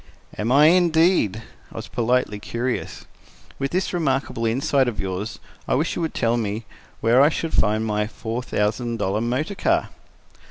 [0.35, 3.05] "Am I, indeed?" I was politely curious.
[3.59, 6.65] "With this remarkable insight of yours, I wish you would tell me
[7.01, 9.89] where I shall find my four thousand dollar motor car."